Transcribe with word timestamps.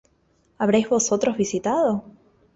¿Habréis 0.57 0.89
vosotros 0.89 1.37
visitado? 1.37 2.03